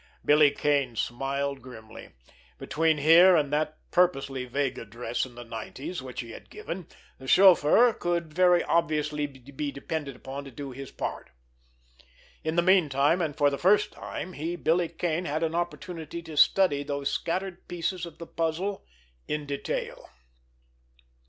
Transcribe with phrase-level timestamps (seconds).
[0.25, 2.09] Billy Kane smiled grimly.
[2.57, 6.87] Between here and that purposely vague address in the Nineties which he had given,
[7.19, 11.29] the chauffeur could very obviously be depended upon to do his part!
[12.43, 16.35] In the meanwhile, and for the first time, he, Billy Kane, had an opportunity to
[16.35, 18.83] study those scattered pieces of the puzzle
[19.27, 20.09] in detail.